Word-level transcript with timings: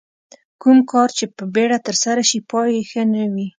کوم 0.61 0.77
کار 0.91 1.09
چې 1.17 1.25
په 1.35 1.43
بیړه 1.53 1.77
ترسره 1.87 2.23
شي 2.29 2.39
پای 2.49 2.69
یې 2.75 2.83
ښه 2.89 3.03
نه 3.13 3.23
وي. 3.33 3.47